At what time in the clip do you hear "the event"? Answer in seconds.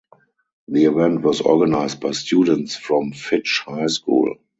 0.67-1.21